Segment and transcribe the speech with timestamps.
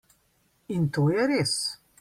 [0.77, 1.53] In to je res.